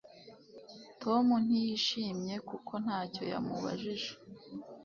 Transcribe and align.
Tom 1.01 1.25
ntiyishimye 1.47 2.35
kuko 2.49 2.73
ntacyo 2.83 3.23
yamubajije 3.31 4.11